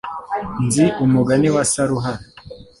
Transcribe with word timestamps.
Nzi 0.65 0.85
umugani 1.03 1.47
wa 1.55 1.63
saruhara 1.71 2.23